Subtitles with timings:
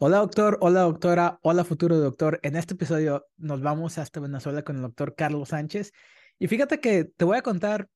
[0.00, 2.38] Hola doctor, hola doctora, hola futuro doctor.
[2.44, 5.92] En este episodio nos vamos hasta Venezuela con el doctor Carlos Sánchez.
[6.38, 7.88] Y fíjate que te voy a contar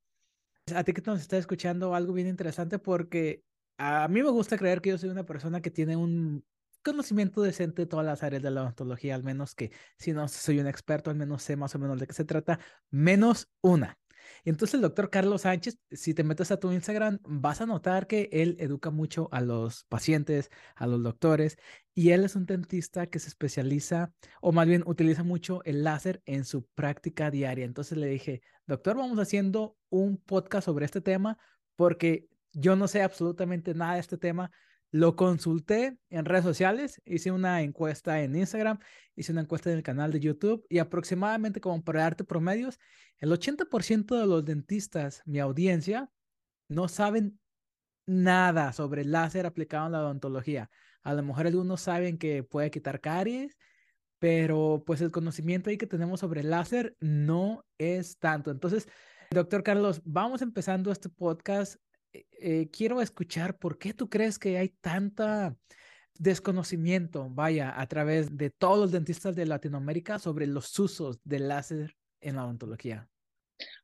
[0.74, 3.44] a ti que nos está escuchando algo bien interesante porque
[3.78, 6.44] a mí me gusta creer que yo soy una persona que tiene un
[6.82, 10.58] conocimiento decente de todas las áreas de la odontología, al menos que si no soy
[10.58, 12.58] un experto, al menos sé más o menos de qué se trata,
[12.90, 13.96] menos una.
[14.44, 18.06] Y entonces el doctor Carlos Sánchez, si te metes a tu Instagram, vas a notar
[18.06, 21.58] que él educa mucho a los pacientes, a los doctores,
[21.94, 26.22] y él es un dentista que se especializa, o más bien utiliza mucho el láser
[26.26, 27.64] en su práctica diaria.
[27.64, 31.38] Entonces le dije, doctor, vamos haciendo un podcast sobre este tema
[31.76, 34.50] porque yo no sé absolutamente nada de este tema,
[34.92, 38.78] lo consulté en redes sociales, hice una encuesta en Instagram,
[39.16, 42.78] hice una encuesta en el canal de YouTube y aproximadamente como para darte promedios,
[43.16, 46.10] el 80% de los dentistas, mi audiencia,
[46.68, 47.40] no saben
[48.06, 50.70] nada sobre el láser aplicado en la odontología.
[51.02, 53.56] A lo mejor algunos saben que puede quitar caries,
[54.18, 58.50] pero pues el conocimiento ahí que tenemos sobre el láser no es tanto.
[58.50, 58.88] Entonces,
[59.30, 61.76] doctor Carlos, vamos empezando este podcast
[62.12, 65.56] eh, eh, quiero escuchar por qué tú crees que hay tanta
[66.18, 71.96] desconocimiento, vaya, a través de todos los dentistas de Latinoamérica sobre los usos del láser
[72.20, 73.08] en la odontología.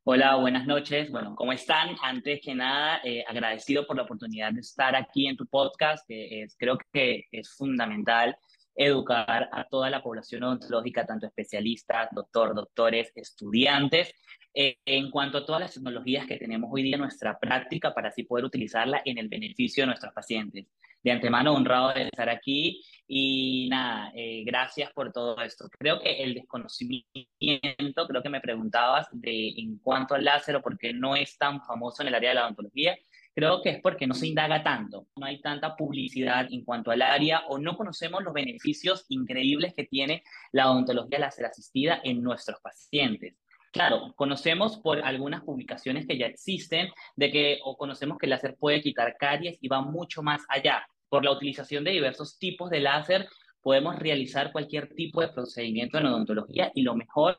[0.03, 1.09] Hola, buenas noches.
[1.09, 1.95] Bueno, ¿cómo están?
[2.01, 6.05] Antes que nada, eh, agradecido por la oportunidad de estar aquí en tu podcast.
[6.07, 8.37] que es, creo que es fundamental
[8.79, 14.13] educar a toda la población odontológica, tanto especialistas, doctor, doctores, estudiantes,
[14.53, 18.07] eh, en cuanto a todas las tecnologías que tenemos hoy día en nuestra práctica para
[18.07, 20.65] así poder utilizarla en el beneficio de nuestros pacientes.
[21.03, 25.67] De antemano, honrado de estar aquí y nada, eh, gracias por todo esto.
[25.77, 30.77] Creo que el desconocimiento, creo que me preguntabas de en cuanto al láser o por
[30.93, 32.97] no es tan famoso en el área de la odontología,
[33.39, 37.01] creo que es porque no se indaga tanto, no hay tanta publicidad en cuanto al
[37.01, 42.59] área o no conocemos los beneficios increíbles que tiene la odontología láser asistida en nuestros
[42.59, 43.35] pacientes.
[43.71, 48.57] Claro, conocemos por algunas publicaciones que ya existen de que o conocemos que el láser
[48.57, 50.85] puede quitar caries y va mucho más allá.
[51.07, 53.29] Por la utilización de diversos tipos de láser
[53.61, 57.37] podemos realizar cualquier tipo de procedimiento en odontología y lo mejor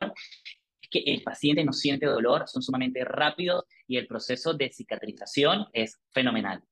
[0.91, 5.99] que el paciente no siente dolor, son sumamente rápidos y el proceso de cicatrización es
[6.11, 6.63] fenomenal.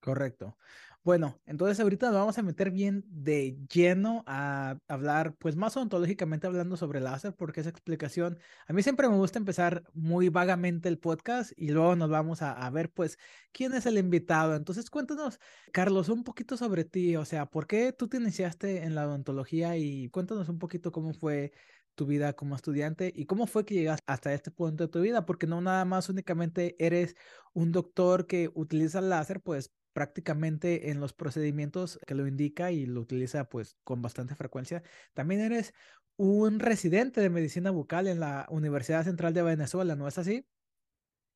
[0.00, 0.56] Correcto.
[1.04, 6.46] Bueno, entonces ahorita nos vamos a meter bien de lleno a hablar, pues más ontológicamente
[6.46, 8.38] hablando sobre láser, porque esa explicación,
[8.68, 12.52] a mí siempre me gusta empezar muy vagamente el podcast y luego nos vamos a,
[12.52, 13.18] a ver, pues,
[13.50, 14.54] quién es el invitado.
[14.54, 15.40] Entonces cuéntanos,
[15.72, 19.76] Carlos, un poquito sobre ti, o sea, ¿por qué tú te iniciaste en la odontología
[19.76, 21.52] y cuéntanos un poquito cómo fue
[21.94, 25.26] tu vida como estudiante y cómo fue que llegaste hasta este punto de tu vida,
[25.26, 27.16] porque no nada más únicamente eres
[27.52, 33.00] un doctor que utiliza láser, pues prácticamente en los procedimientos que lo indica y lo
[33.00, 34.82] utiliza pues con bastante frecuencia.
[35.12, 35.74] También eres
[36.16, 40.46] un residente de medicina bucal en la Universidad Central de Venezuela, ¿no es así?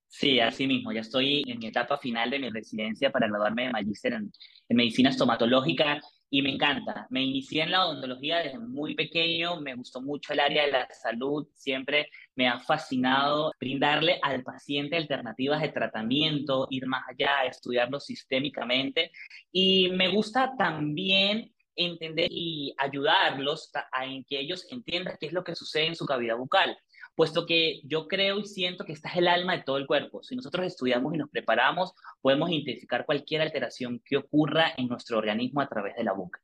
[0.09, 0.93] Sí, así mismo.
[0.93, 4.31] Ya estoy en mi etapa final de mi residencia para graduarme de magíster en,
[4.69, 6.00] en medicina estomatológica
[6.31, 7.06] y me encanta.
[7.10, 10.88] Me inicié en la odontología desde muy pequeño, me gustó mucho el área de la
[10.91, 18.00] salud, siempre me ha fascinado brindarle al paciente alternativas de tratamiento, ir más allá, estudiarlo
[18.00, 19.10] sistémicamente
[19.53, 25.54] y me gusta también entender y ayudarlos a que ellos entiendan qué es lo que
[25.54, 26.76] sucede en su cavidad bucal
[27.16, 30.22] puesto que yo creo y siento que esta es el alma de todo el cuerpo.
[30.22, 35.62] Si nosotros estudiamos y nos preparamos, podemos identificar cualquier alteración que ocurra en nuestro organismo
[35.62, 36.41] a través de la boca.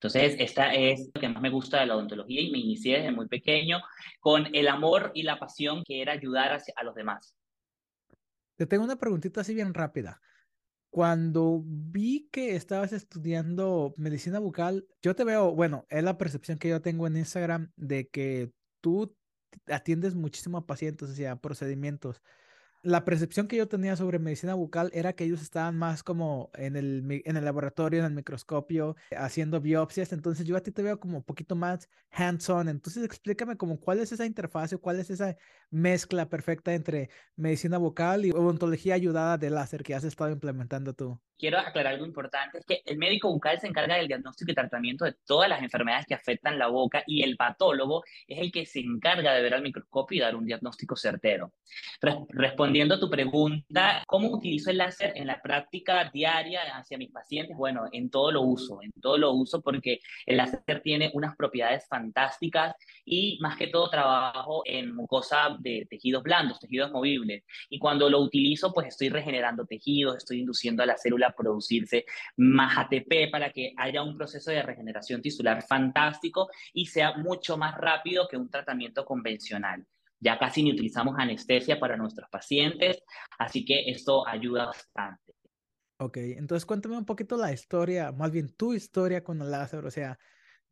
[0.00, 3.12] Entonces, esta es lo que más me gusta de la odontología y me inicié desde
[3.12, 3.80] muy pequeño
[4.18, 7.36] con el amor y la pasión que era ayudar a los demás.
[8.56, 10.20] Te tengo una preguntita así bien rápida.
[10.90, 16.68] Cuando vi que estabas estudiando medicina bucal, yo te veo, bueno, es la percepción que
[16.68, 19.14] yo tengo en Instagram de que tú
[19.66, 22.22] atiendes muchísimo a pacientes, o sea, procedimientos
[22.82, 26.76] la percepción que yo tenía sobre medicina bucal era que ellos estaban más como en
[26.76, 30.12] el, en el laboratorio, en el microscopio, haciendo biopsias.
[30.12, 32.68] Entonces yo a ti te veo como un poquito más hands-on.
[32.68, 35.36] Entonces explícame como cuál es esa interfaz, cuál es esa
[35.70, 41.20] mezcla perfecta entre medicina bucal y odontología ayudada de láser que has estado implementando tú.
[41.42, 45.04] Quiero aclarar algo importante, es que el médico bucal se encarga del diagnóstico y tratamiento
[45.04, 48.78] de todas las enfermedades que afectan la boca y el patólogo es el que se
[48.78, 51.52] encarga de ver al microscopio y dar un diagnóstico certero.
[52.28, 57.56] Respondiendo a tu pregunta, ¿cómo utilizo el láser en la práctica diaria hacia mis pacientes?
[57.56, 61.88] Bueno, en todo lo uso, en todo lo uso porque el láser tiene unas propiedades
[61.88, 67.42] fantásticas y más que todo trabajo en mucosa de tejidos blandos, tejidos movibles.
[67.68, 72.04] Y cuando lo utilizo, pues estoy regenerando tejidos, estoy induciendo a la célula producirse
[72.36, 77.76] más ATP para que haya un proceso de regeneración tisular fantástico y sea mucho más
[77.76, 79.86] rápido que un tratamiento convencional.
[80.20, 83.02] Ya casi ni utilizamos anestesia para nuestros pacientes,
[83.38, 85.34] así que esto ayuda bastante.
[85.98, 89.90] Ok, entonces cuéntame un poquito la historia, más bien tu historia con el láser, o
[89.90, 90.18] sea,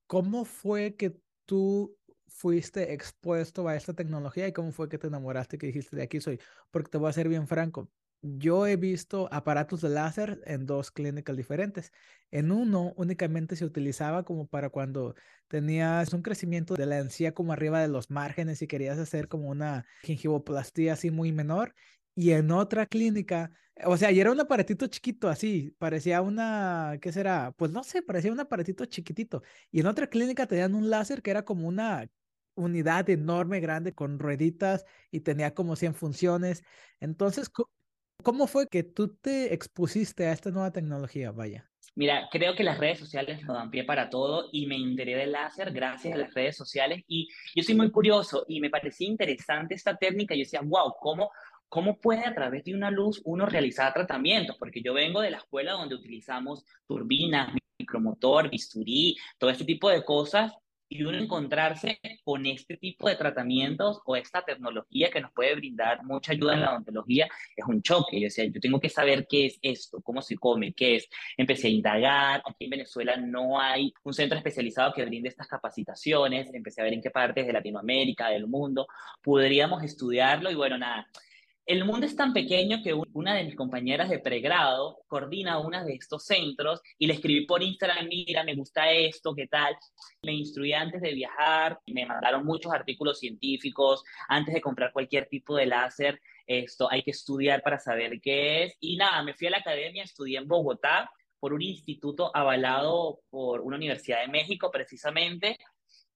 [0.06, 1.16] ¿cómo fue que
[1.46, 1.96] tú
[2.26, 6.20] fuiste expuesto a esta tecnología y cómo fue que te enamoraste que dijiste de aquí
[6.20, 6.40] soy?
[6.70, 7.90] Porque te voy a ser bien franco,
[8.22, 11.92] yo he visto aparatos de láser en dos clínicas diferentes.
[12.30, 15.14] En uno únicamente se utilizaba como para cuando
[15.48, 19.48] tenías un crecimiento de la encía como arriba de los márgenes y querías hacer como
[19.48, 21.74] una gingivoplastía así muy menor.
[22.14, 23.52] Y en otra clínica,
[23.84, 27.52] o sea, y era un aparatito chiquito así, parecía una, ¿qué será?
[27.56, 29.42] Pues no sé, parecía un aparatito chiquitito.
[29.70, 32.08] Y en otra clínica tenían un láser que era como una
[32.54, 36.62] unidad enorme, grande, con rueditas y tenía como 100 funciones.
[37.00, 37.48] Entonces,
[38.22, 41.30] ¿Cómo fue que tú te expusiste a esta nueva tecnología?
[41.32, 41.70] Vaya.
[41.96, 45.32] Mira, creo que las redes sociales nos dan pie para todo y me enteré del
[45.32, 49.74] láser gracias a las redes sociales y yo soy muy curioso y me parecía interesante
[49.74, 50.34] esta técnica.
[50.34, 51.30] Yo decía, wow, ¿cómo,
[51.68, 54.56] cómo puede a través de una luz uno realizar tratamientos?
[54.58, 60.04] Porque yo vengo de la escuela donde utilizamos turbinas, micromotor, bisturí, todo este tipo de
[60.04, 60.52] cosas
[60.90, 66.04] y uno encontrarse con este tipo de tratamientos o esta tecnología que nos puede brindar
[66.04, 68.20] mucha ayuda en la odontología es un choque.
[68.20, 71.08] Yo decía, yo tengo que saber qué es esto, cómo se come, qué es.
[71.36, 72.42] Empecé a indagar.
[72.44, 76.52] Aquí en Venezuela no hay un centro especializado que brinde estas capacitaciones.
[76.52, 78.88] Empecé a ver en qué partes de Latinoamérica, del mundo,
[79.22, 81.06] podríamos estudiarlo y bueno, nada
[81.70, 85.94] el mundo es tan pequeño que una de mis compañeras de pregrado coordina uno de
[85.94, 89.76] estos centros y le escribí por Instagram, mira, me gusta esto, ¿qué tal?
[90.24, 95.54] Me instruí antes de viajar, me mandaron muchos artículos científicos, antes de comprar cualquier tipo
[95.54, 98.76] de láser, esto hay que estudiar para saber qué es.
[98.80, 101.08] Y nada, me fui a la academia, estudié en Bogotá
[101.38, 105.56] por un instituto avalado por una universidad de México precisamente.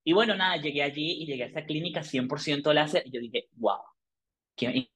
[0.02, 3.46] Y bueno, nada, llegué allí y llegué a esa clínica 100% láser y yo dije,
[3.52, 3.78] wow,
[4.56, 4.93] qué ¿En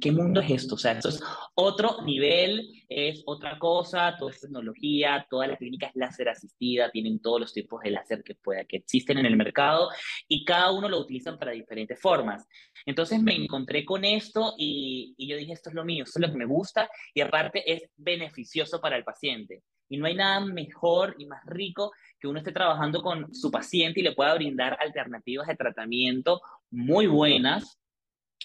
[0.00, 0.74] qué mundo es esto?
[0.74, 1.22] O sea, esto es
[1.54, 7.20] otro nivel, es otra cosa, toda es tecnología, toda la clínica es láser asistida, tienen
[7.20, 9.90] todos los tipos de láser que, pueda, que existen en el mercado
[10.28, 12.46] y cada uno lo utilizan para diferentes formas.
[12.86, 16.26] Entonces me encontré con esto y, y yo dije, esto es lo mío, esto es
[16.26, 19.62] lo que me gusta y aparte es beneficioso para el paciente.
[19.88, 21.90] Y no hay nada mejor y más rico
[22.20, 26.40] que uno esté trabajando con su paciente y le pueda brindar alternativas de tratamiento
[26.70, 27.79] muy buenas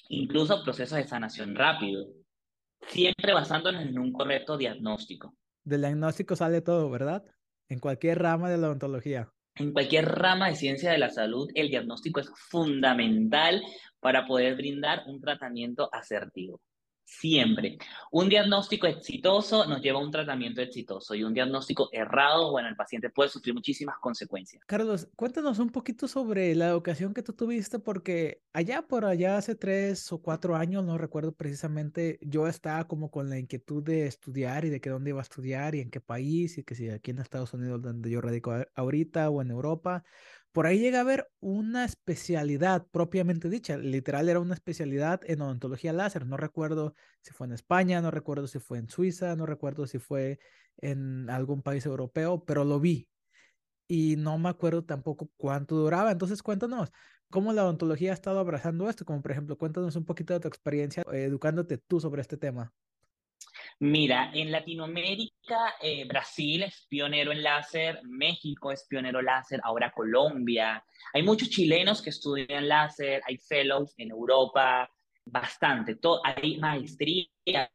[0.10, 2.06] incluso procesos de sanación rápido,
[2.88, 5.36] siempre basándonos en un correcto diagnóstico.
[5.64, 7.24] Del diagnóstico sale todo, ¿verdad?
[7.70, 9.32] En cualquier rama de la odontología.
[9.56, 13.64] En cualquier rama de ciencia de la salud, el diagnóstico es fundamental
[14.00, 16.60] para poder brindar un tratamiento asertivo.
[17.06, 17.78] Siempre.
[18.12, 22.76] Un diagnóstico exitoso nos lleva a un tratamiento exitoso y un diagnóstico errado, bueno, el
[22.76, 24.64] paciente puede sufrir muchísimas consecuencias.
[24.66, 29.54] Carlos, cuéntanos un poquito sobre la educación que tú tuviste, porque allá por allá hace
[29.54, 34.66] tres o cuatro años, no recuerdo precisamente, yo estaba como con la inquietud de estudiar
[34.66, 37.12] y de que dónde iba a estudiar y en qué país y que si aquí
[37.12, 40.04] en Estados Unidos, donde yo radico ahorita o en Europa
[40.56, 45.92] por ahí llega a haber una especialidad propiamente dicha, literal era una especialidad en odontología
[45.92, 49.86] láser, no recuerdo si fue en España, no recuerdo si fue en Suiza, no recuerdo
[49.86, 50.40] si fue
[50.78, 53.10] en algún país europeo, pero lo vi
[53.90, 56.90] y no me acuerdo tampoco cuánto duraba, entonces cuéntanos.
[57.30, 59.04] ¿Cómo la odontología ha estado abrazando esto?
[59.04, 62.74] Como por ejemplo, cuéntanos un poquito de tu experiencia educándote tú sobre este tema.
[63.80, 70.84] Mira, en Latinoamérica, eh, Brasil es pionero en láser, México es pionero láser, ahora Colombia.
[71.14, 74.90] Hay muchos chilenos que estudian láser, hay fellows en Europa,
[75.26, 75.98] bastante.
[76.24, 77.70] hay maestrías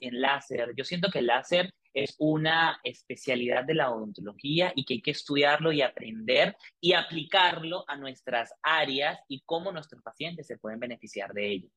[0.00, 0.74] en láser.
[0.76, 5.12] Yo siento que el láser es una especialidad de la odontología y que hay que
[5.12, 11.32] estudiarlo y aprender y aplicarlo a nuestras áreas y cómo nuestros pacientes se pueden beneficiar
[11.32, 11.68] de ello.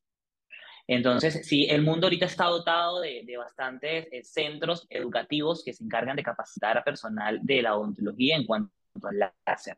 [0.88, 6.16] Entonces, sí, el mundo ahorita está dotado de, bastantes eh, centros educativos que se encargan
[6.16, 9.76] de capacitar a personal de la odontología en cuanto al láser.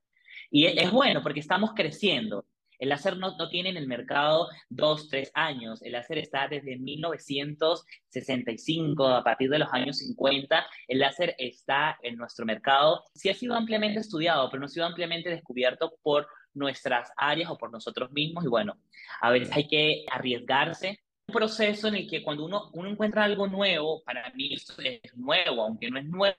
[0.52, 2.46] Y es, bueno porque estamos creciendo.
[2.78, 5.82] El láser no, no, tiene en el mercado dos, tres años.
[5.82, 10.64] El láser está desde 1965, a partir de los años 50.
[10.86, 13.02] El láser está en nuestro mercado.
[13.14, 17.58] Sí ha sido ampliamente estudiado, pero no ha sido ampliamente descubierto por nuestras áreas o
[17.58, 18.44] por nosotros mismos.
[18.44, 18.78] Y bueno,
[19.20, 21.00] a veces hay que arriesgarse.
[21.28, 25.00] Un proceso en el que cuando uno, uno encuentra algo nuevo, para mí esto es
[25.16, 26.36] nuevo, aunque no es nuevo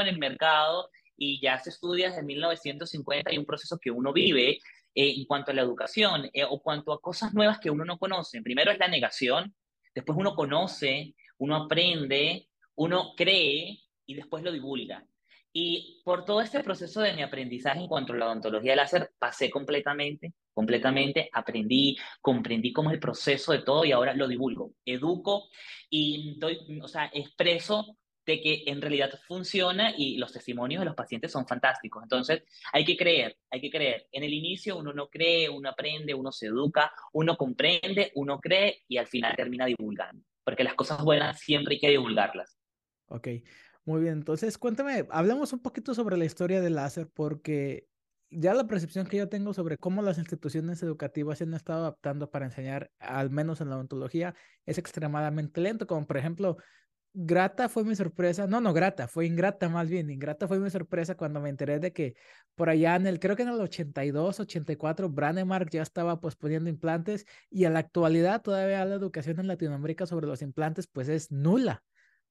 [0.00, 4.60] en el mercado y ya se estudia desde 1950, hay un proceso que uno vive
[4.94, 7.98] eh, en cuanto a la educación eh, o cuanto a cosas nuevas que uno no
[7.98, 8.42] conoce.
[8.42, 9.54] Primero es la negación,
[9.94, 15.04] después uno conoce, uno aprende, uno cree y después lo divulga.
[15.60, 19.50] Y por todo este proceso de mi aprendizaje en cuanto a la odontología láser, pasé
[19.50, 25.48] completamente, completamente, aprendí, comprendí cómo es el proceso de todo y ahora lo divulgo, educo
[25.90, 30.94] y doy, o sea, expreso de que en realidad funciona y los testimonios de los
[30.94, 32.04] pacientes son fantásticos.
[32.04, 34.06] Entonces, hay que creer, hay que creer.
[34.12, 38.84] En el inicio uno no cree, uno aprende, uno se educa, uno comprende, uno cree
[38.86, 40.22] y al final termina divulgando.
[40.44, 42.60] Porque las cosas buenas siempre hay que divulgarlas.
[43.08, 43.26] Ok,
[43.88, 44.14] muy bien.
[44.14, 47.88] Entonces, cuéntame, hablamos un poquito sobre la historia del láser porque
[48.30, 52.30] ya la percepción que yo tengo sobre cómo las instituciones educativas se han estado adaptando
[52.30, 54.34] para enseñar, al menos en la odontología,
[54.66, 56.58] es extremadamente lento, como por ejemplo,
[57.14, 61.16] grata fue mi sorpresa, no, no grata, fue ingrata más bien, ingrata fue mi sorpresa
[61.16, 62.14] cuando me enteré de que
[62.56, 66.68] por allá en el, creo que en el 82, 84, Brandemark ya estaba pues poniendo
[66.68, 71.32] implantes y a la actualidad todavía la educación en Latinoamérica sobre los implantes pues es
[71.32, 71.82] nula,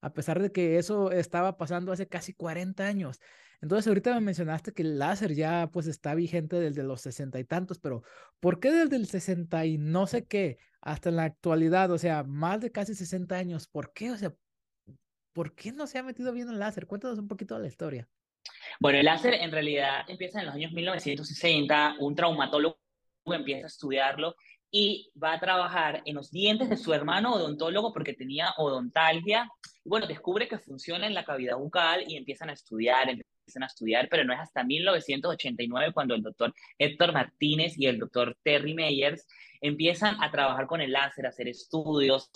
[0.01, 3.19] a pesar de que eso estaba pasando hace casi 40 años.
[3.61, 7.43] Entonces ahorita me mencionaste que el láser ya pues está vigente desde los sesenta y
[7.43, 8.03] tantos, pero
[8.39, 11.89] ¿por qué desde el 60 y no sé qué hasta la actualidad?
[11.91, 14.11] O sea, más de casi 60 años, ¿por qué?
[14.11, 14.33] O sea,
[15.33, 16.85] ¿por qué no se ha metido bien el láser?
[16.85, 18.07] Cuéntanos un poquito de la historia.
[18.79, 22.79] Bueno, el láser en realidad empieza en los años 1960, un traumatólogo
[23.25, 24.35] empieza a estudiarlo
[24.71, 29.49] y va a trabajar en los dientes de su hermano odontólogo porque tenía odontalgia.
[29.85, 34.09] Bueno, descubre que funciona en la cavidad bucal y empiezan a estudiar, empiezan a estudiar,
[34.09, 39.25] pero no es hasta 1989 cuando el doctor Héctor Martínez y el doctor Terry Meyers
[39.61, 42.29] empiezan a trabajar con el láser, a hacer estudios,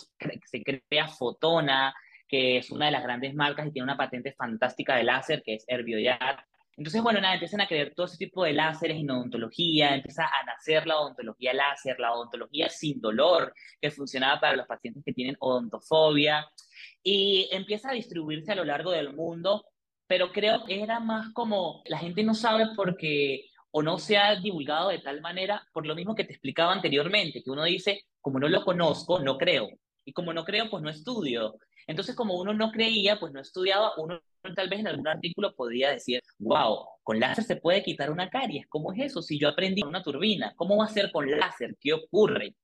[0.46, 1.94] se crea Fotona,
[2.26, 5.54] que es una de las grandes marcas y tiene una patente fantástica de láser, que
[5.54, 6.40] es Herbioyat.
[6.82, 10.44] Entonces, bueno, nada, empiezan a crear todo ese tipo de láseres en odontología, empieza a
[10.44, 15.36] nacer la odontología láser, la odontología sin dolor, que funcionaba para los pacientes que tienen
[15.38, 16.44] odontofobia,
[17.00, 19.64] y empieza a distribuirse a lo largo del mundo,
[20.08, 24.34] pero creo que era más como la gente no sabe porque o no se ha
[24.34, 28.40] divulgado de tal manera, por lo mismo que te explicaba anteriormente, que uno dice, como
[28.40, 29.68] no lo conozco, no creo,
[30.04, 31.54] y como no creo, pues no estudio.
[31.86, 34.20] Entonces, como uno no creía, pues no estudiaba, uno
[34.56, 38.66] tal vez en algún artículo podría decir, wow, con láser se puede quitar una caries.
[38.68, 39.22] ¿Cómo es eso?
[39.22, 41.76] Si yo aprendí una turbina, ¿cómo va a ser con láser?
[41.80, 42.54] ¿Qué ocurre?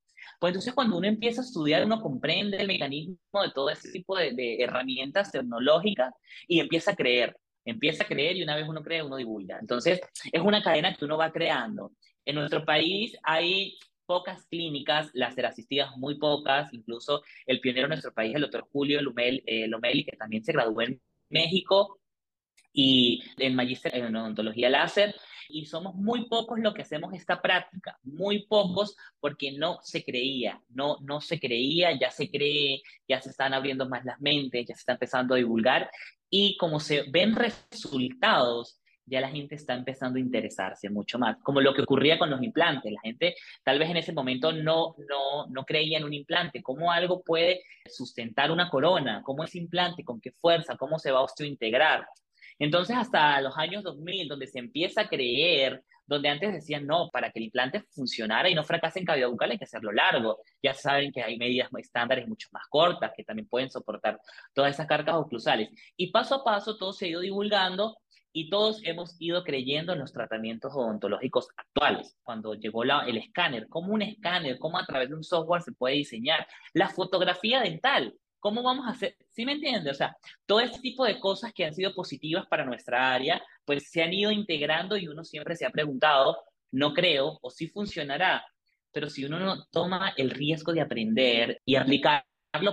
[0.41, 4.17] Pues entonces cuando uno empieza a estudiar, uno comprende el mecanismo de todo ese tipo
[4.17, 6.13] de, de herramientas tecnológicas
[6.47, 9.59] y empieza a creer, empieza a creer y una vez uno cree, uno divulga.
[9.61, 10.01] Entonces
[10.33, 11.93] es una cadena que uno va creando.
[12.25, 18.15] En nuestro país hay pocas clínicas, láser asistidas muy pocas, incluso el pionero en nuestro
[18.15, 20.99] país, el doctor Julio Lumel, eh, Lomeli, que también se graduó en
[21.29, 22.01] México
[22.73, 25.15] y en magíster en odontología láser,
[25.51, 30.63] y somos muy pocos los que hacemos esta práctica, muy pocos porque no se creía,
[30.71, 34.75] no, no se creía, ya se cree, ya se están abriendo más las mentes, ya
[34.75, 35.91] se está empezando a divulgar,
[36.31, 38.78] y como se ven resultados,
[39.09, 42.43] ya la gente está empezando a interesarse mucho más, como lo que ocurría con los
[42.43, 42.93] implantes.
[42.93, 43.35] La gente
[43.65, 47.63] tal vez en ese momento no, no, no creía en un implante, cómo algo puede
[47.87, 52.07] sustentar una corona, cómo ese implante, con qué fuerza, cómo se va a osteointegrar.
[52.59, 57.31] Entonces, hasta los años 2000, donde se empieza a creer, donde antes decían, no, para
[57.31, 60.39] que el implante funcionara y no fracase en cavidad bucal hay que hacerlo largo.
[60.63, 64.19] Ya saben que hay medidas estándares mucho más cortas que también pueden soportar
[64.55, 65.69] todas esas cargas oclusales.
[65.97, 67.99] Y paso a paso todo se ha ido divulgando
[68.33, 72.17] y todos hemos ido creyendo en los tratamientos odontológicos actuales.
[72.23, 75.73] Cuando llegó la, el escáner, ¿cómo un escáner, cómo a través de un software se
[75.73, 76.47] puede diseñar?
[76.75, 79.17] La fotografía dental, ¿cómo vamos a hacer?
[79.31, 79.91] ¿Sí me entiende?
[79.91, 80.17] O sea,
[80.47, 84.13] todo este tipo de cosas que han sido positivas para nuestra área, pues se han
[84.13, 86.39] ido integrando y uno siempre se ha preguntado,
[86.71, 88.45] no creo, o sí funcionará,
[88.93, 92.25] pero si uno no toma el riesgo de aprender y aplicar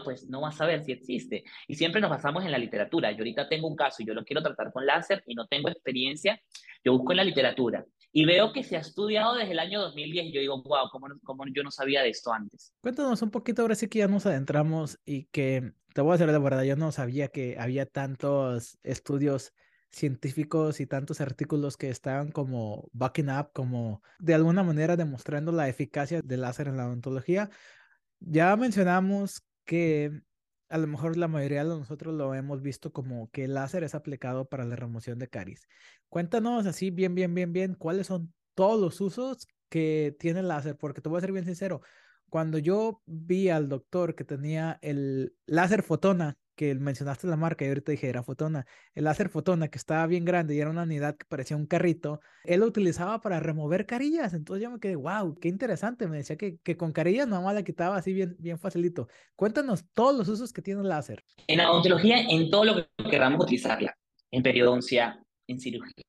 [0.03, 1.43] pues no vas a saber si existe.
[1.67, 3.11] Y siempre nos basamos en la literatura.
[3.11, 5.69] Yo ahorita tengo un caso y yo lo quiero tratar con láser y no tengo
[5.69, 6.39] experiencia,
[6.83, 10.27] yo busco en la literatura y veo que se ha estudiado desde el año 2010
[10.27, 12.73] y yo digo, wow, ¿cómo, cómo yo no sabía de esto antes?
[12.79, 16.31] Cuéntanos un poquito, ahora sí que ya nos adentramos y que te voy a decir
[16.31, 19.53] la verdad, yo no sabía que había tantos estudios
[19.91, 25.67] científicos y tantos artículos que estaban como backing up, como de alguna manera demostrando la
[25.67, 27.49] eficacia del láser en la odontología.
[28.21, 30.21] Ya mencionamos que
[30.69, 33.95] a lo mejor la mayoría de nosotros lo hemos visto como que el láser es
[33.95, 35.67] aplicado para la remoción de caries.
[36.09, 40.77] Cuéntanos así bien, bien, bien, bien, cuáles son todos los usos que tiene el láser,
[40.77, 41.81] porque te voy a ser bien sincero,
[42.29, 47.67] cuando yo vi al doctor que tenía el láser fotona, que mencionaste la marca y
[47.67, 51.17] ahorita dije era Fotona, el láser Fotona que estaba bien grande y era una unidad
[51.17, 55.35] que parecía un carrito, él lo utilizaba para remover carillas, entonces yo me quedé, wow,
[55.35, 59.07] qué interesante, me decía que, que con carillas nomás la quitaba así bien, bien facilito.
[59.35, 61.23] Cuéntanos todos los usos que tiene el láser.
[61.47, 63.97] En odontología, en todo lo que queramos utilizarla,
[64.31, 66.03] en periodoncia, en cirugía,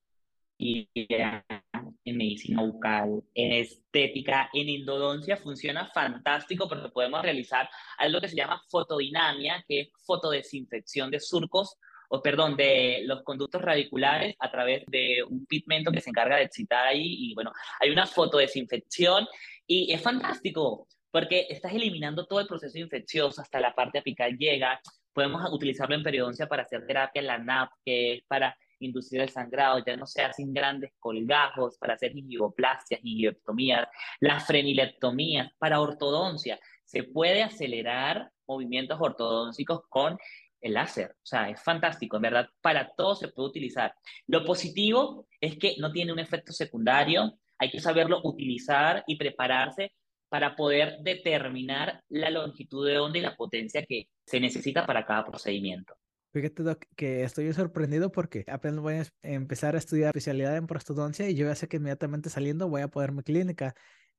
[0.58, 8.36] en medicina bucal, en estética, en endodoncia, funciona fantástico porque podemos realizar algo que se
[8.36, 11.76] llama fotodinamia, que es fotodesinfección de surcos,
[12.08, 16.44] o perdón, de los conductos radiculares a través de un pigmento que se encarga de
[16.44, 17.30] excitar ahí.
[17.30, 19.26] Y bueno, hay una fotodesinfección
[19.66, 24.80] y es fantástico porque estás eliminando todo el proceso infeccioso hasta la parte apical llega.
[25.12, 29.30] Podemos utilizarlo en periodoncia para hacer terapia en la NAP, que es para inducir el
[29.30, 33.88] sangrado, ya no se hacen grandes colgajos para hacer gingivoplastias, gingivotomías,
[34.20, 36.58] las frenilectomías, para ortodoncia.
[36.84, 40.18] Se puede acelerar movimientos ortodóncicos con
[40.60, 41.10] el láser.
[41.10, 43.94] O sea, es fantástico, en verdad, para todo se puede utilizar.
[44.26, 49.92] Lo positivo es que no tiene un efecto secundario, hay que saberlo utilizar y prepararse
[50.28, 55.24] para poder determinar la longitud de onda y la potencia que se necesita para cada
[55.24, 55.94] procedimiento.
[56.36, 56.62] Fíjate,
[56.96, 61.46] que estoy sorprendido porque apenas voy a empezar a estudiar especialidad en prostodoncia y yo
[61.46, 63.74] ya sé que inmediatamente saliendo voy a poder mi clínica.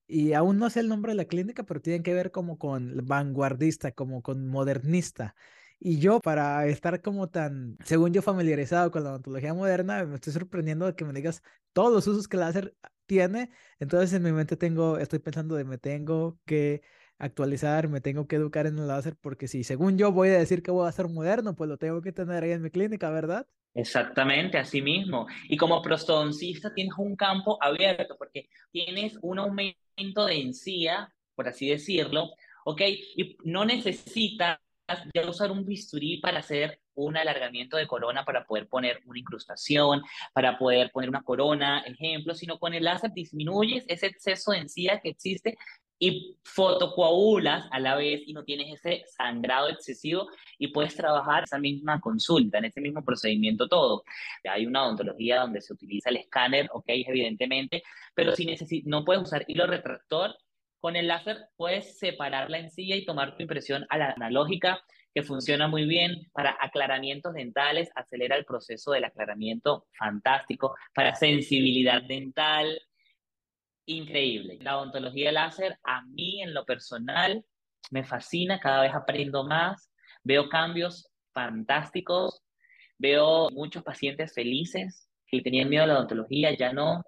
[0.08, 3.06] Y aún no sé el nombre de la clínica, pero tienen que ver como con
[3.06, 5.36] vanguardista, como con modernista.
[5.80, 10.34] Y yo, para estar como tan, según yo, familiarizado con la odontología moderna, me estoy
[10.34, 13.52] sorprendiendo de que me digas todos los usos que el láser tiene.
[13.80, 16.82] Entonces, en mi mente tengo, estoy pensando de me tengo que
[17.20, 20.62] actualizar, me tengo que educar en el láser, porque si según yo voy a decir
[20.62, 23.48] que voy a ser moderno, pues lo tengo que tener ahí en mi clínica, ¿verdad?
[23.74, 25.28] Exactamente, así mismo.
[25.50, 31.70] Y como prostodoncista tienes un campo abierto, porque tienes un aumento de encía, por así
[31.70, 32.32] decirlo,
[32.66, 32.82] ¿ok?
[33.16, 34.60] Y no necesitas
[35.14, 40.02] ya usar un bisturí para hacer un alargamiento de corona para poder poner una incrustación,
[40.34, 45.00] para poder poner una corona, ejemplo, sino con el láser disminuyes ese exceso de encía
[45.02, 45.58] que existe
[46.00, 50.28] y fotocoagulas a la vez y no tienes ese sangrado excesivo
[50.58, 54.04] y puedes trabajar esa misma consulta, en ese mismo procedimiento todo.
[54.44, 59.46] Hay una odontología donde se utiliza el escáner, ok, evidentemente, pero si no puedes usar
[59.48, 60.36] hilo retractor,
[60.80, 64.80] con el láser puedes separar la encilla y tomar tu impresión a la analógica,
[65.14, 72.04] que funciona muy bien para aclaramientos dentales, acelera el proceso del aclaramiento, fantástico, para sensibilidad
[72.04, 72.80] dental,
[73.88, 74.60] increíble.
[74.62, 77.44] La odontología láser a mí en lo personal
[77.90, 79.92] me fascina, cada vez aprendo más,
[80.24, 82.44] veo cambios fantásticos,
[82.98, 87.04] veo muchos pacientes felices que tenían miedo a la odontología, ya no,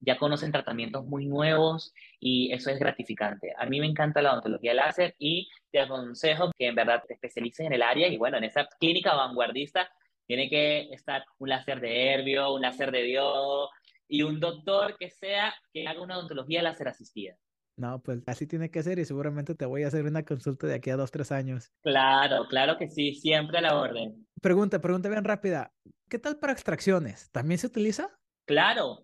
[0.00, 3.52] ya conocen tratamientos muy nuevos y eso es gratificante.
[3.56, 7.66] A mí me encanta la odontología láser y te aconsejo que en verdad te especialices
[7.66, 9.88] en el área y bueno, en esa clínica vanguardista
[10.26, 13.70] tiene que estar un láser de Herbio, un láser de diodo,
[14.08, 17.36] y un doctor que sea, que haga una odontología láser asistida.
[17.76, 20.74] No, pues así tiene que ser y seguramente te voy a hacer una consulta de
[20.74, 21.72] aquí a dos, tres años.
[21.82, 24.26] Claro, claro que sí, siempre a la orden.
[24.40, 25.72] Pregunta, pregunta bien rápida.
[26.08, 27.30] ¿Qué tal para extracciones?
[27.32, 28.16] ¿También se utiliza?
[28.44, 29.00] Claro,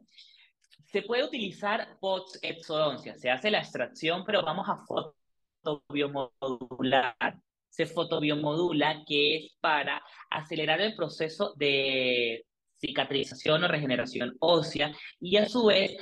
[0.87, 4.77] se puede utilizar post-exodoncia, se hace la extracción, pero vamos a
[5.63, 7.41] fotobiomodular.
[7.69, 12.45] Se fotobiomodula, que es para acelerar el proceso de
[12.81, 15.97] cicatrización o regeneración ósea y a su vez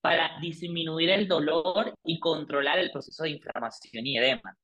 [0.00, 4.54] para disminuir el dolor y controlar el proceso de inflamación y edema.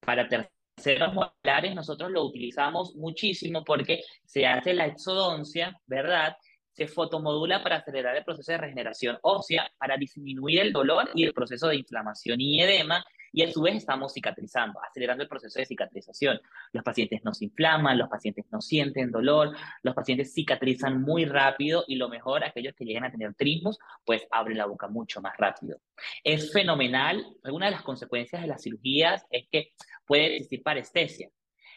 [0.00, 6.36] Para terceros molares nosotros lo utilizamos muchísimo porque se hace la exodoncia, ¿verdad?
[6.72, 11.32] Se fotomodula para acelerar el proceso de regeneración ósea, para disminuir el dolor y el
[11.32, 13.02] proceso de inflamación y edema
[13.34, 16.40] y a su vez estamos cicatrizando, acelerando el proceso de cicatrización.
[16.72, 21.84] Los pacientes no se inflaman, los pacientes no sienten dolor, los pacientes cicatrizan muy rápido
[21.88, 25.36] y lo mejor, aquellos que llegan a tener trismos, pues abren la boca mucho más
[25.36, 25.80] rápido.
[26.22, 27.26] Es fenomenal.
[27.50, 29.72] Una de las consecuencias de las cirugías es que
[30.06, 31.28] puede existir parestesia.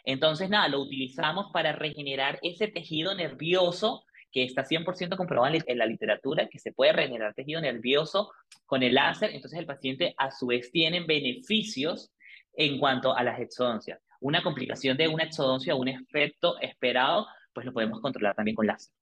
[0.03, 5.85] Entonces, nada, lo utilizamos para regenerar ese tejido nervioso que está 100% comprobado en la
[5.85, 8.31] literatura, que se puede regenerar tejido nervioso
[8.65, 12.11] con el láser, entonces el paciente a su vez tiene beneficios
[12.53, 13.99] en cuanto a las exodoncias.
[14.19, 18.93] Una complicación de una exodoncia, un efecto esperado, pues lo podemos controlar también con láser.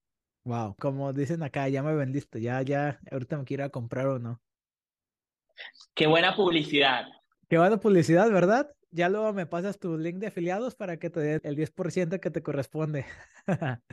[0.43, 4.41] Wow, como dicen acá, ya me vendiste, ya, ya, ahorita me quiero comprar o no.
[5.95, 7.07] Qué buena publicidad.
[7.49, 8.69] Qué buena publicidad, ¿verdad?
[8.95, 12.31] Ya luego me pasas tu link de afiliados para que te dé el 10% que
[12.31, 13.05] te corresponde.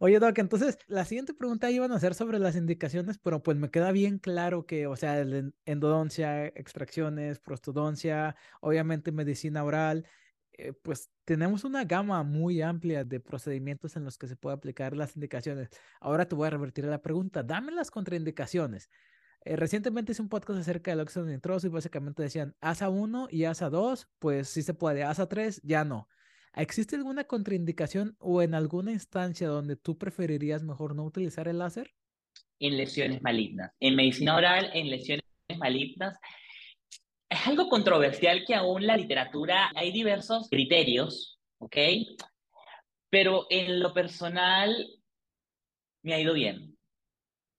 [0.00, 3.70] Oye, Doc, entonces la siguiente pregunta iban a ser sobre las indicaciones, pero pues me
[3.70, 5.20] queda bien claro que, o sea,
[5.66, 10.06] endodoncia, extracciones, prostodoncia, obviamente medicina oral.
[10.52, 14.96] eh, pues tenemos una gama muy amplia de procedimientos en los que se puede aplicar
[14.96, 15.68] las indicaciones.
[16.00, 18.88] Ahora te voy a revertir la pregunta, dame las contraindicaciones.
[19.44, 23.44] Eh, recientemente hice un podcast acerca del óxido nitroso y básicamente decían ASA 1 y
[23.44, 26.08] ASA 2, pues sí se puede, ASA 3 ya no.
[26.54, 31.94] ¿Existe alguna contraindicación o en alguna instancia donde tú preferirías mejor no utilizar el láser?
[32.58, 33.72] En lesiones malignas.
[33.78, 35.24] En medicina oral, en lesiones
[35.56, 36.18] malignas,
[37.28, 41.76] es algo controversial que aún la literatura hay diversos criterios, ¿ok?
[43.10, 44.74] Pero en lo personal
[46.02, 46.67] me ha ido bien.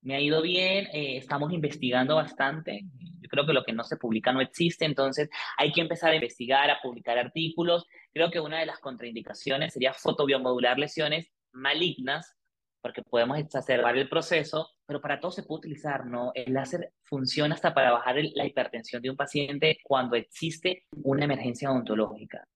[0.02, 2.86] Me ha ido bien, eh, estamos investigando bastante.
[3.22, 6.16] Yo creo que lo que no se publica no existe, entonces hay que empezar a
[6.16, 7.86] investigar, a publicar artículos.
[8.14, 12.36] Creo que una de las contraindicaciones sería fotobiomodular lesiones malignas
[12.82, 16.32] porque podemos exacerbar el proceso, pero para todo se puede utilizar, ¿no?
[16.34, 21.70] El láser funciona hasta para bajar la hipertensión de un paciente cuando existe una emergencia
[21.72, 22.48] odontológica.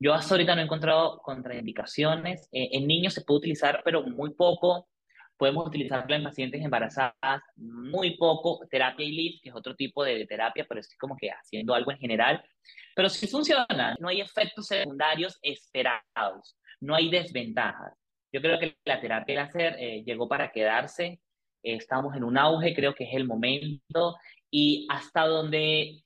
[0.00, 2.48] Yo hasta ahorita no he encontrado contraindicaciones.
[2.52, 4.88] Eh, en niños se puede utilizar, pero muy poco.
[5.38, 8.66] Podemos utilizarlo en pacientes embarazadas, muy poco.
[8.68, 11.98] Terapia ILIF, que es otro tipo de terapia, pero estoy como que haciendo algo en
[11.98, 12.44] general.
[12.94, 17.94] Pero sí funciona, no hay efectos secundarios esperados, no hay desventajas.
[18.32, 21.20] Yo creo que la terapia láser eh, llegó para quedarse,
[21.62, 24.16] estamos en un auge, creo que es el momento,
[24.50, 26.02] y hasta donde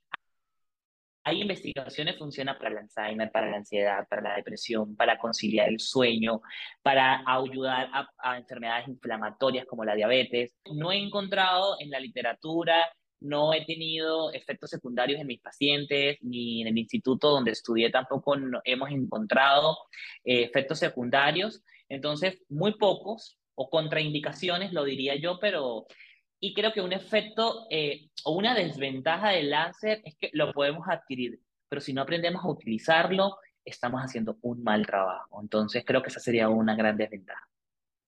[1.24, 5.78] hay investigaciones funciona para el Alzheimer, para la ansiedad, para la depresión, para conciliar el
[5.78, 6.42] sueño,
[6.82, 10.52] para ayudar a, enfermedades inflamatorias como la diabetes.
[10.72, 12.76] No he encontrado en la literatura,
[13.20, 18.35] no he tenido efectos secundarios en mis pacientes, ni en el instituto donde estudié tampoco
[18.64, 19.78] hemos encontrado
[20.24, 21.62] eh, efectos secundarios.
[21.88, 25.87] Entonces, muy pocos o contraindicaciones, lo diría yo, pero...
[26.44, 30.88] Y creo que un efecto eh, o una desventaja del láser es que lo podemos
[30.88, 35.40] adquirir, pero si no aprendemos a utilizarlo, estamos haciendo un mal trabajo.
[35.40, 37.48] Entonces, creo que esa sería una gran desventaja.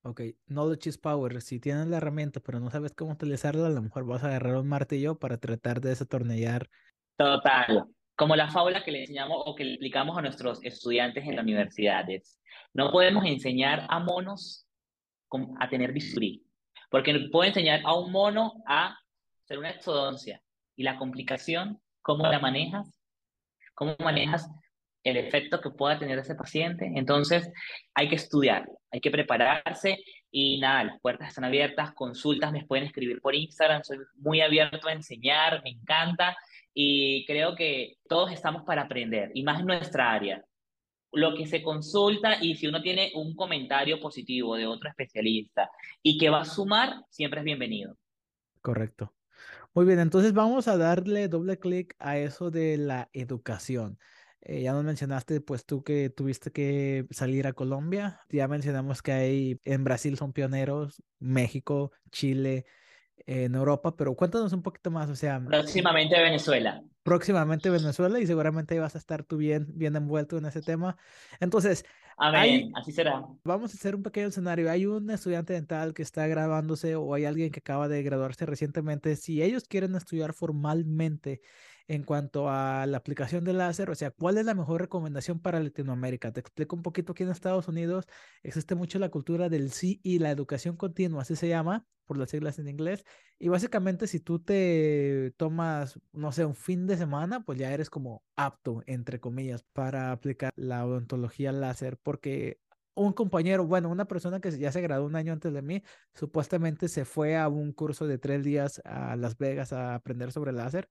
[0.03, 1.40] Ok, knowledge is power.
[1.42, 4.57] Si tienes la herramienta pero no sabes cómo utilizarla, a lo mejor vas a agarrar
[4.57, 6.68] un martillo para tratar de desatornillar.
[7.16, 7.87] Total.
[8.16, 11.44] Como la fábula que le enseñamos o que le explicamos a nuestros estudiantes en las
[11.44, 12.40] universidades.
[12.73, 14.66] No podemos enseñar a monos
[15.61, 16.44] a tener bisturí,
[16.95, 18.97] porque puedo enseñar a un mono a
[19.43, 20.41] hacer una exodoncia.
[20.77, 22.89] Y la complicación, ¿cómo la manejas?
[23.75, 24.49] ¿Cómo manejas
[25.03, 26.89] el efecto que pueda tener ese paciente?
[26.95, 27.51] Entonces,
[27.95, 32.85] hay que estudiar, hay que prepararse y nada, las puertas están abiertas, consultas me pueden
[32.85, 36.37] escribir por Instagram, soy muy abierto a enseñar, me encanta
[36.73, 40.45] y creo que todos estamos para aprender y más en nuestra área
[41.14, 45.70] lo que se consulta y si uno tiene un comentario positivo de otro especialista
[46.03, 47.96] y que va a sumar, siempre es bienvenido.
[48.61, 49.12] Correcto.
[49.74, 53.98] Muy bien, entonces vamos a darle doble clic a eso de la educación.
[54.40, 58.20] Eh, ya nos mencionaste, pues tú que tuviste que salir a Colombia.
[58.29, 62.66] Ya mencionamos que hay en Brasil son pioneros, México, Chile,
[63.27, 65.40] en Europa, pero cuéntanos un poquito más, o sea...
[65.40, 66.83] Próximamente Venezuela.
[67.03, 70.96] Próximamente Venezuela y seguramente vas a estar tú bien, bien envuelto en ese tema.
[71.40, 71.85] Entonces...
[72.16, 73.24] Amén, así será.
[73.42, 74.70] Vamos a hacer un pequeño escenario.
[74.70, 79.16] Hay un estudiante dental que está graduándose o hay alguien que acaba de graduarse recientemente.
[79.16, 81.40] Si ellos quieren estudiar formalmente
[81.88, 85.61] en cuanto a la aplicación del láser, o sea, ¿cuál es la mejor recomendación para
[85.61, 86.33] Latinoamérica?
[86.33, 88.07] Te explico un poquito aquí en Estados Unidos
[88.42, 92.31] existe mucho la cultura del sí y la educación continua, así se llama, por las
[92.31, 93.05] siglas en inglés,
[93.38, 97.90] y básicamente si tú te tomas, no sé, un fin de semana, pues ya eres
[97.90, 102.61] como apto, entre comillas, para aplicar la odontología láser, porque
[102.94, 105.83] un compañero, bueno, una persona que ya se graduó un año antes de mí,
[106.14, 110.53] supuestamente se fue a un curso de tres días a Las Vegas a aprender sobre
[110.53, 110.88] láser,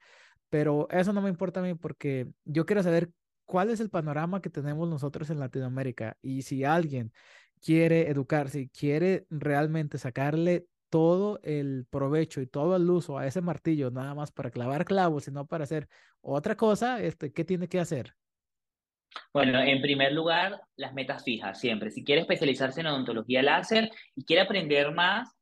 [0.53, 3.09] pero eso no me importa a mí porque yo quiero saber
[3.43, 7.11] cuál es el panorama que tenemos nosotros en Latinoamérica y si alguien
[7.59, 13.89] quiere educarse, quiere realmente sacarle todo el provecho y todo el uso a ese martillo,
[13.89, 15.87] nada más para clavar clavos, sino para hacer
[16.21, 18.13] otra cosa, este, ¿qué tiene que hacer?
[19.33, 21.89] Bueno, en primer lugar, las metas fijas, siempre.
[21.89, 25.35] Si quiere especializarse en odontología láser y quiere aprender más,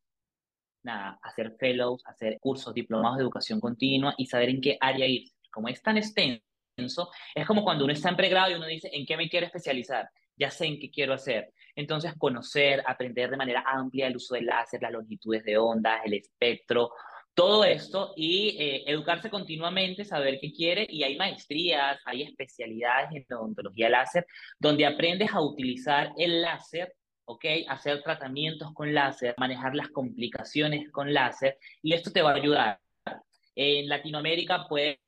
[0.82, 5.30] nada, hacer fellows, hacer cursos, diplomados de educación continua y saber en qué área ir.
[5.50, 9.06] Como es tan extenso, es como cuando uno está en pregrado y uno dice, ¿en
[9.06, 10.08] qué me quiero especializar?
[10.36, 11.52] Ya sé en qué quiero hacer.
[11.76, 16.14] Entonces, conocer, aprender de manera amplia el uso del láser, las longitudes de ondas, el
[16.14, 16.90] espectro,
[17.34, 23.36] todo esto y eh, educarse continuamente, saber qué quiere y hay maestrías, hay especialidades en
[23.36, 24.26] odontología láser
[24.58, 26.94] donde aprendes a utilizar el láser
[27.32, 27.44] ¿ok?
[27.68, 32.80] Hacer tratamientos con láser, manejar las complicaciones con láser, y esto te va a ayudar.
[33.54, 35.00] En Latinoamérica puede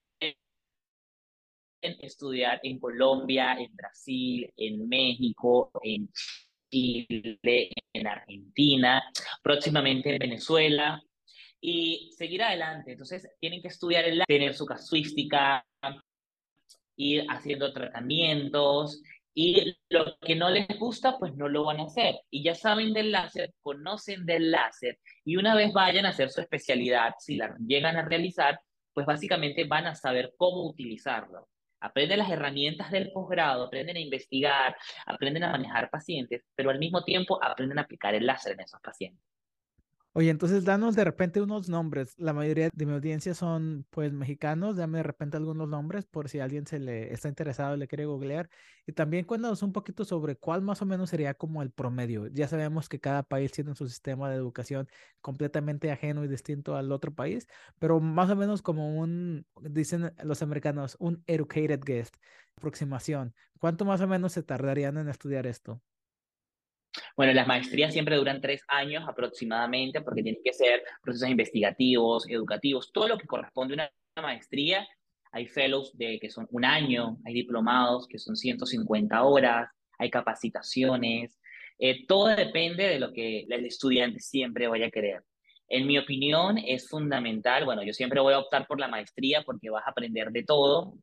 [1.81, 6.11] estudiar en Colombia, en Brasil, en México, en
[6.71, 9.03] Chile, en Argentina,
[9.43, 11.03] próximamente en Venezuela,
[11.61, 12.93] y seguir adelante.
[12.93, 15.65] Entonces, tienen que estudiar el tener su casuística,
[16.97, 19.03] ir haciendo tratamientos,
[19.35, 22.21] y lo que no les gusta, pues no lo van a hacer.
[22.31, 26.41] Y ya saben del láser, conocen del láser, y una vez vayan a hacer su
[26.41, 28.61] especialidad, si la llegan a realizar,
[28.93, 31.49] pues básicamente van a saber cómo utilizarlo.
[31.81, 37.03] Aprenden las herramientas del posgrado, aprenden a investigar, aprenden a manejar pacientes, pero al mismo
[37.03, 39.34] tiempo aprenden a aplicar el láser en esos pacientes.
[40.17, 42.15] Oye, entonces danos de repente unos nombres.
[42.19, 44.77] La mayoría de mi audiencia son pues mexicanos.
[44.77, 48.49] Dame de repente algunos nombres por si alguien se le está interesado le quiere googlear.
[48.87, 52.29] Y también cuéntanos un poquito sobre cuál más o menos sería como el promedio.
[52.29, 54.87] Ya sabemos que cada país tiene su sistema de educación
[55.21, 57.49] completamente ajeno y distinto al otro país,
[57.81, 62.15] pero más o menos como un, dicen los americanos, un educated guest,
[62.57, 63.35] aproximación.
[63.59, 65.83] ¿Cuánto más o menos se tardarían en estudiar esto?
[67.17, 72.93] Bueno, las maestrías siempre duran tres años aproximadamente porque tienen que ser procesos investigativos, educativos,
[72.93, 74.87] todo lo que corresponde a una maestría.
[75.33, 81.39] Hay fellows de que son un año, hay diplomados que son 150 horas, hay capacitaciones.
[81.79, 85.25] Eh, todo depende de lo que el estudiante siempre vaya a querer.
[85.69, 89.71] En mi opinión, es fundamental, bueno, yo siempre voy a optar por la maestría porque
[89.71, 90.95] vas a aprender de todo,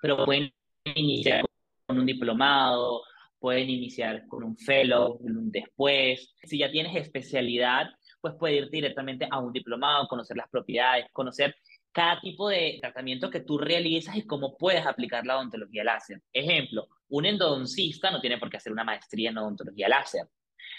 [0.00, 0.52] pero pueden
[0.94, 1.44] iniciar
[1.86, 3.02] con un diplomado,
[3.42, 6.32] pueden iniciar con un fellow, un después.
[6.44, 7.86] Si ya tienes especialidad,
[8.20, 11.56] pues puedes ir directamente a un diplomado, conocer las propiedades, conocer
[11.90, 16.22] cada tipo de tratamiento que tú realizas y cómo puedes aplicar la odontología láser.
[16.32, 20.28] Ejemplo, un endodoncista no tiene por qué hacer una maestría en odontología láser,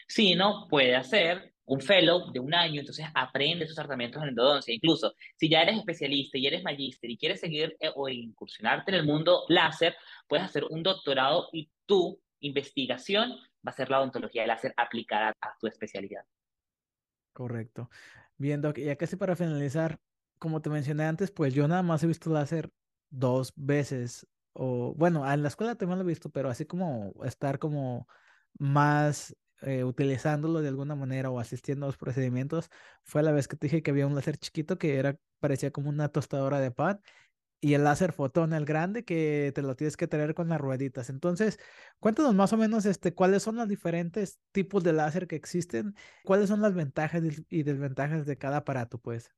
[0.07, 4.73] sino puede hacer un fellow de un año, entonces aprende esos tratamientos en endodoncia.
[4.73, 8.95] Incluso si ya eres especialista y eres magíster y quieres seguir eh, o incursionarte en
[8.95, 9.95] el mundo láser,
[10.29, 13.31] puedes hacer un doctorado y tú investigación
[13.65, 16.23] va a ser la odontología de láser aplicada a tu especialidad.
[17.31, 17.89] Correcto.
[18.37, 19.97] Bien, Doc, ya casi para finalizar,
[20.37, 22.69] como te mencioné antes, pues yo nada más he visto láser
[23.09, 27.59] dos veces, o bueno, en la escuela también lo he visto, pero así como estar
[27.59, 28.07] como
[28.59, 32.69] más eh, utilizándolo de alguna manera o asistiendo a los procedimientos,
[33.03, 35.89] fue la vez que te dije que había un láser chiquito que era, parecía como
[35.89, 36.99] una tostadora de pan
[37.63, 41.09] y el láser fotón, el grande, que te lo tienes que traer con las rueditas.
[41.09, 41.61] Entonces,
[41.97, 45.95] cuéntanos más o menos este, cuáles son los diferentes tipos de láser que existen,
[46.25, 49.31] cuáles son las ventajas y desventajas de cada aparato, pues.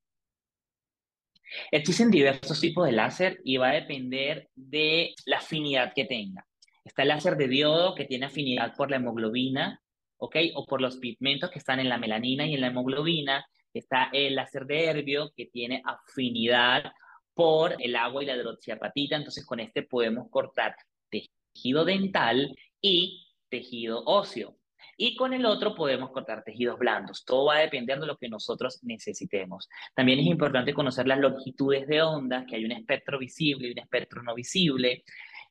[1.70, 6.48] Existen diversos tipos de láser y va a depender de la afinidad que tenga.
[6.84, 9.84] Está el láser de diodo que tiene afinidad por la hemoglobina,
[10.18, 10.38] ¿ok?
[10.56, 13.46] O por los pigmentos que están en la melanina y en la hemoglobina.
[13.72, 16.92] Está el láser de herbio que tiene afinidad
[17.36, 19.18] por el agua y la hidroxiapatita.
[19.18, 20.76] Entonces, con este podemos cortar
[21.10, 24.58] tejido dental y tejido óseo.
[24.98, 27.26] Y con el otro podemos cortar tejidos blandos.
[27.26, 29.68] Todo va dependiendo de lo que nosotros necesitemos.
[29.94, 33.80] También es importante conocer las longitudes de ondas, que hay un espectro visible y un
[33.80, 35.04] espectro no visible.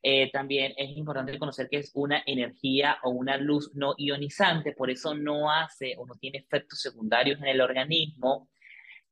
[0.03, 4.91] Eh, también es importante conocer que es una energía o una luz no ionizante, por
[4.91, 8.49] eso no hace o no tiene efectos secundarios en el organismo.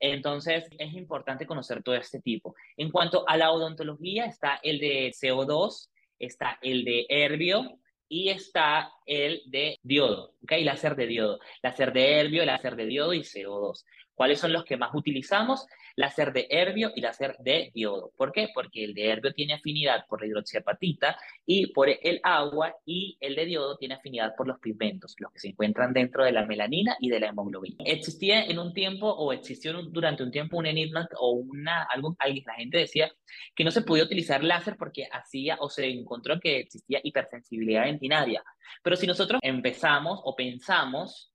[0.04, 2.56] Entonces, es importante conocer todo este tipo.
[2.76, 8.92] En cuanto a la odontología, está el de CO2, está el de herbio y está
[9.06, 10.52] el de diodo, ¿ok?
[10.62, 13.84] Láser de diodo, láser de herbio, láser de diodo y CO2.
[14.14, 15.66] ¿Cuáles son los que más utilizamos?
[15.96, 18.12] láser de herbio y láser de diodo.
[18.16, 18.48] ¿Por qué?
[18.54, 23.34] Porque el de herbio tiene afinidad por la hidroxiapatita y por el agua y el
[23.34, 26.96] de diodo tiene afinidad por los pigmentos, los que se encuentran dentro de la melanina
[27.00, 27.76] y de la hemoglobina.
[27.84, 32.54] Existía en un tiempo o existió durante un tiempo un enigma o una, algo, la
[32.54, 33.12] gente decía
[33.54, 38.42] que no se podía utilizar láser porque hacía o se encontró que existía hipersensibilidad dentinaria.
[38.82, 41.32] Pero si nosotros empezamos o pensamos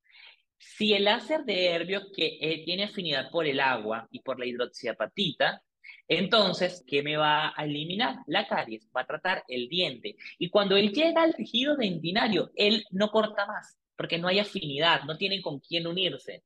[0.60, 4.46] si el láser de herbio que eh, tiene afinidad por el agua y por la
[4.46, 5.62] hidroxiapatita,
[6.08, 8.17] entonces, ¿qué me va a eliminar?
[8.28, 10.15] La caries, va a tratar el diente.
[10.39, 15.04] Y cuando él llega al tejido dentinario, él no corta más, porque no hay afinidad,
[15.04, 16.43] no tienen con quién unirse.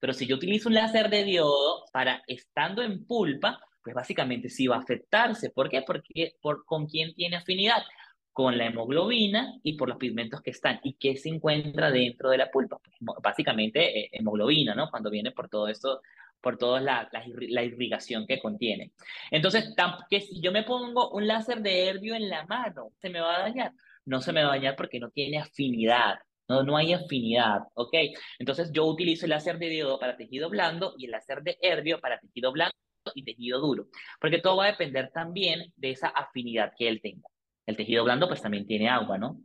[0.00, 4.66] Pero si yo utilizo un láser de diodo para estando en pulpa, pues básicamente sí
[4.66, 5.50] va a afectarse.
[5.50, 5.82] ¿Por qué?
[5.82, 7.82] Porque por, con quién tiene afinidad
[8.32, 10.80] con la hemoglobina y por los pigmentos que están.
[10.82, 12.78] ¿Y qué se encuentra dentro de la pulpa?
[12.78, 14.90] Pues, básicamente eh, hemoglobina, ¿no?
[14.90, 16.00] Cuando viene por todo esto,
[16.40, 18.92] por toda la, la, irrigación que contiene.
[19.30, 19.74] Entonces,
[20.10, 23.36] que si yo me pongo un láser de herbio en la mano, ¿se me va
[23.36, 23.72] a dañar?
[24.04, 26.18] No se me va a dañar porque no tiene afinidad.
[26.48, 27.94] No, no hay afinidad, ¿ok?
[28.38, 32.00] Entonces yo utilizo el láser de diodo para tejido blando y el láser de herbio
[32.00, 32.74] para tejido blando
[33.14, 33.86] y tejido duro,
[34.20, 37.28] porque todo va a depender también de esa afinidad que él tenga.
[37.66, 39.40] El tejido blando pues también tiene agua, ¿no?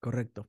[0.00, 0.48] Correcto.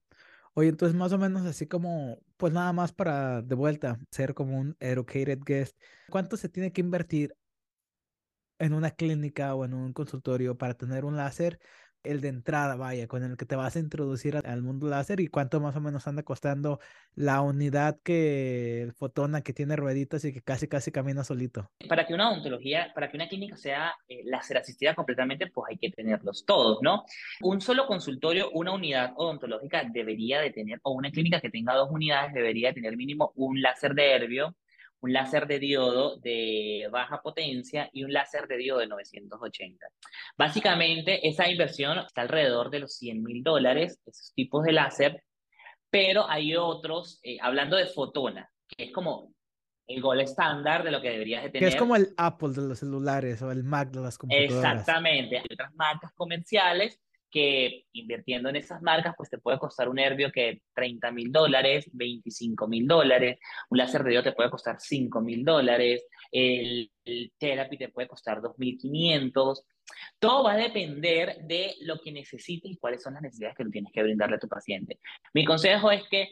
[0.53, 4.57] Oye, entonces más o menos así como, pues nada más para de vuelta ser como
[4.57, 5.79] un educated guest,
[6.09, 7.35] ¿cuánto se tiene que invertir
[8.59, 11.59] en una clínica o en un consultorio para tener un láser
[12.07, 15.27] el de entrada, vaya, con el que te vas a introducir al mundo láser y
[15.27, 16.79] cuánto más o menos anda costando
[17.15, 21.69] la unidad que el fotona que tiene rueditas y que casi casi camina solito.
[21.87, 25.77] Para que una odontología, para que una clínica sea eh, láser asistida completamente, pues hay
[25.77, 27.05] que tenerlos todos, ¿no?
[27.41, 31.89] Un solo consultorio, una unidad odontológica debería de tener, o una clínica que tenga dos
[31.91, 34.55] unidades debería tener mínimo un láser de Herbio,
[35.01, 39.85] un láser de diodo de baja potencia y un láser de diodo de 980.
[40.37, 45.23] Básicamente, esa inversión está alrededor de los 100 mil dólares, esos tipos de láser,
[45.89, 49.33] pero hay otros, eh, hablando de fotona, que es como
[49.87, 51.69] el gol estándar de lo que deberías de tener.
[51.69, 54.79] Que es como el Apple de los celulares o el Mac de las computadoras.
[54.79, 55.37] Exactamente.
[55.37, 60.31] Hay otras marcas comerciales que invirtiendo en esas marcas, pues te puede costar un Herbio
[60.31, 65.43] que 30 mil dólares, 25 mil dólares, un láser de te puede costar 5 mil
[65.43, 69.63] dólares, el, el Therapy te puede costar 2.500.
[70.19, 73.71] Todo va a depender de lo que necesites y cuáles son las necesidades que tú
[73.71, 74.99] tienes que brindarle a tu paciente.
[75.33, 76.29] Mi consejo es que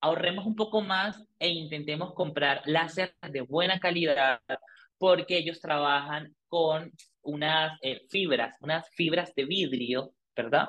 [0.00, 4.40] ahorremos un poco más e intentemos comprar láser de buena calidad
[4.98, 6.92] porque ellos trabajan con
[7.28, 10.68] unas eh, fibras, unas fibras de vidrio, ¿verdad?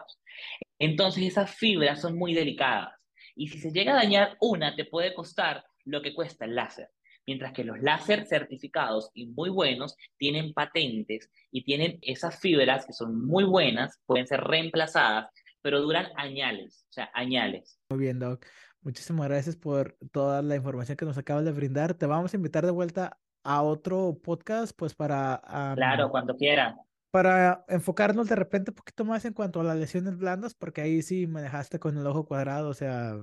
[0.77, 2.93] Entonces esas fibras son muy delicadas
[3.35, 6.89] y si se llega a dañar una te puede costar lo que cuesta el láser.
[7.25, 12.93] Mientras que los láser certificados y muy buenos tienen patentes y tienen esas fibras que
[12.93, 15.29] son muy buenas, pueden ser reemplazadas,
[15.61, 17.79] pero duran añales, o sea, añales.
[17.89, 18.45] Muy bien, Doc.
[18.81, 21.93] Muchísimas gracias por toda la información que nos acabas de brindar.
[21.93, 25.41] Te vamos a invitar de vuelta a otro podcast, pues para...
[25.75, 26.77] claro, cuando quiera.
[27.11, 31.01] Para enfocarnos de repente un poquito más en cuanto a las lesiones blandas, porque ahí
[31.01, 33.19] sí me dejaste con el ojo cuadrado, o sea,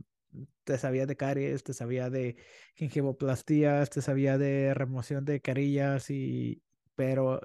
[0.65, 2.37] te sabía de caries, te sabía de
[2.75, 6.63] gingivoplastías, te sabía de remoción de carillas y,
[6.97, 7.41] pero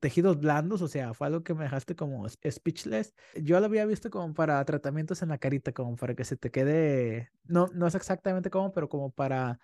[0.00, 3.14] tejidos blandos, o sea, fue algo que me dejaste como speechless.
[3.34, 6.50] Yo lo había visto como para tratamientos en la carita, como para que se te
[6.50, 9.60] quede, no, no es exactamente como, pero como para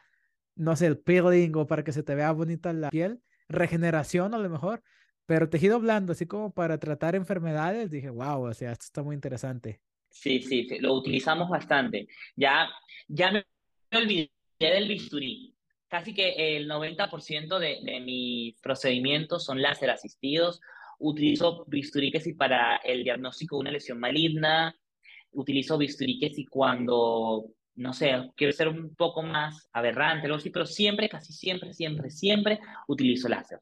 [0.59, 4.39] no sé, el peeling o para que se te vea bonita la piel, regeneración a
[4.39, 4.83] lo mejor,
[5.25, 9.15] pero tejido blando, así como para tratar enfermedades, dije, wow, o sea, esto está muy
[9.15, 9.81] interesante.
[10.11, 12.09] Sí, sí, lo utilizamos bastante.
[12.35, 12.69] Ya,
[13.07, 13.45] ya me
[13.93, 15.55] olvidé del bisturí.
[15.87, 20.61] Casi que el 90% de, de mis procedimientos son láser asistidos.
[20.99, 24.75] Utilizo bisturí que si para el diagnóstico de una lesión maligna,
[25.33, 30.51] utilizo bisturí que si cuando no sé, quiero ser un poco más aberrante, algo así,
[30.51, 33.61] pero siempre, casi siempre, siempre, siempre utilizo láser.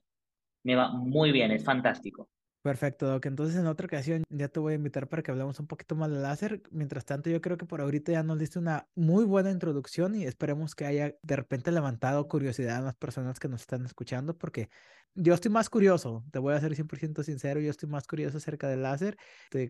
[0.65, 2.29] Me va muy bien, es fantástico.
[2.63, 3.25] Perfecto, Doc.
[3.27, 6.11] Entonces en otra ocasión ya te voy a invitar para que hablemos un poquito más
[6.11, 6.63] de láser.
[6.73, 10.25] Mientras tanto, yo creo que por ahorita ya nos diste una muy buena introducción y
[10.25, 14.69] esperemos que haya de repente levantado curiosidad en las personas que nos están escuchando porque
[15.17, 18.69] yo estoy más curioso, te voy a ser 100% sincero, yo estoy más curioso acerca
[18.69, 19.17] del láser.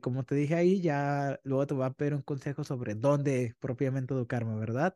[0.01, 4.13] como te dije ahí, ya luego te voy a pedir un consejo sobre dónde propiamente
[4.13, 4.95] educarme, ¿verdad?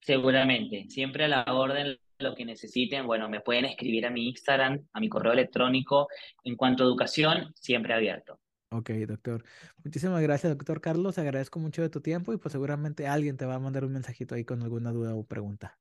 [0.00, 4.86] Seguramente, siempre a la orden lo que necesiten, bueno, me pueden escribir a mi Instagram,
[4.92, 6.08] a mi correo electrónico.
[6.44, 8.38] En cuanto a educación, siempre abierto.
[8.72, 9.42] Ok, doctor.
[9.82, 11.18] Muchísimas gracias, doctor Carlos.
[11.18, 14.34] Agradezco mucho de tu tiempo y pues seguramente alguien te va a mandar un mensajito
[14.34, 15.78] ahí con alguna duda o pregunta.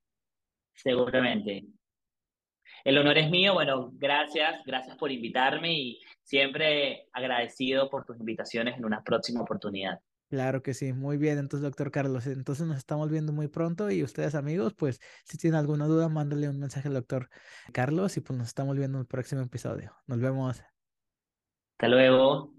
[0.73, 1.65] Seguramente.
[2.84, 3.53] El honor es mío.
[3.53, 9.99] Bueno, gracias, gracias por invitarme y siempre agradecido por tus invitaciones en una próxima oportunidad.
[10.29, 11.39] Claro que sí, muy bien.
[11.39, 15.60] Entonces, doctor Carlos, entonces nos estamos viendo muy pronto y ustedes amigos, pues si tienen
[15.60, 17.29] alguna duda, mándale un mensaje al doctor
[17.73, 19.95] Carlos y pues nos estamos viendo en el próximo episodio.
[20.05, 20.62] Nos vemos.
[21.79, 22.53] Hasta luego.